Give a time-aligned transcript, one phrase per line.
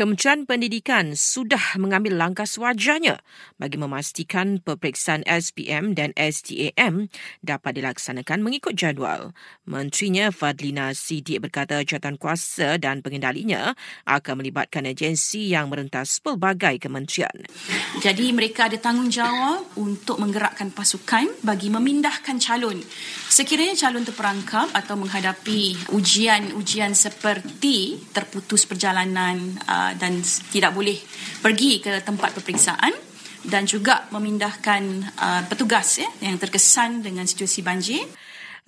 [0.00, 3.20] Kementerian Pendidikan sudah mengambil langkah sewajarnya
[3.60, 7.12] bagi memastikan peperiksaan SPM dan STAM
[7.44, 9.36] dapat dilaksanakan mengikut jadual.
[9.68, 13.76] Menterinya Fadlina Sidik berkata jawatan kuasa dan pengendalinya
[14.08, 17.44] akan melibatkan agensi yang merentas pelbagai kementerian.
[18.00, 22.80] Jadi mereka ada tanggungjawab untuk menggerakkan pasukan bagi memindahkan calon.
[23.28, 30.20] Sekiranya calon terperangkap atau menghadapi ujian-ujian seperti terputus perjalanan uh, dan
[30.52, 30.98] tidak boleh
[31.40, 32.92] pergi ke tempat peperiksaan
[33.48, 34.82] dan juga memindahkan
[35.16, 38.04] uh, petugas ya yang terkesan dengan situasi banjir.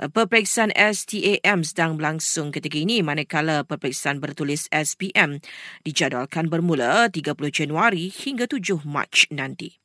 [0.00, 5.38] Peperiksaan STAM sedang berlangsung ketika ini manakala peperiksaan bertulis SPM
[5.84, 9.81] dijadualkan bermula 30 Januari hingga 7 Mac nanti.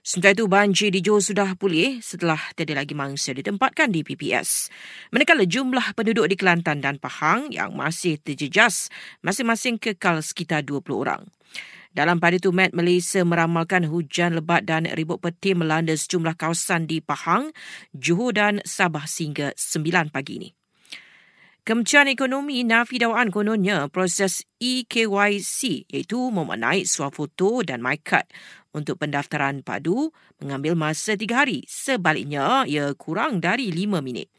[0.00, 4.72] Sementara itu, banjir di Johor sudah pulih setelah tiada lagi mangsa ditempatkan di PPS.
[5.12, 8.88] Manakala jumlah penduduk di Kelantan dan Pahang yang masih terjejas
[9.20, 11.22] masing-masing kekal sekitar 20 orang.
[11.90, 17.02] Dalam pada itu, Met Malaysia meramalkan hujan lebat dan ribut peti melanda sejumlah kawasan di
[17.02, 17.50] Pahang,
[17.90, 20.59] Johor dan Sabah sehingga 9 pagi ini.
[21.60, 28.24] Kementerian Ekonomi nafi dakwaan kononnya proses EKYC iaitu memaknai swafoto dan MyCard
[28.72, 30.08] untuk pendaftaran padu
[30.40, 31.60] mengambil masa tiga hari.
[31.68, 34.32] Sebaliknya, ia kurang dari lima minit.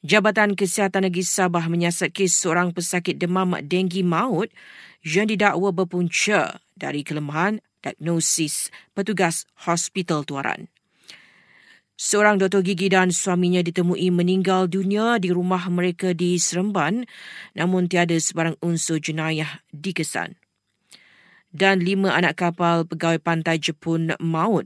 [0.00, 4.48] Jabatan Kesihatan Negeri Sabah menyiasat kes seorang pesakit demam denggi maut
[5.04, 10.72] yang didakwa berpunca dari kelemahan diagnosis petugas hospital tuaran.
[12.00, 17.04] Seorang doktor gigi dan suaminya ditemui meninggal dunia di rumah mereka di Seremban
[17.52, 20.40] namun tiada sebarang unsur jenayah dikesan.
[21.52, 24.64] Dan lima anak kapal pegawai pantai Jepun maut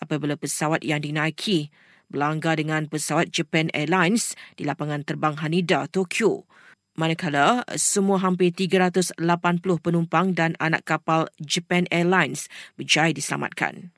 [0.00, 1.68] apabila pesawat yang dinaiki
[2.08, 6.48] berlanggar dengan pesawat Japan Airlines di lapangan terbang Haneda, Tokyo.
[6.94, 9.18] Manakala semua hampir 380
[9.82, 12.46] penumpang dan anak kapal Japan Airlines
[12.78, 13.90] berjaya diselamatkan.